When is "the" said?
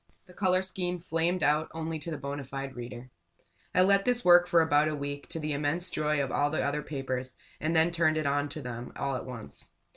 0.25-0.33, 2.09-2.17, 5.39-5.53, 6.49-6.63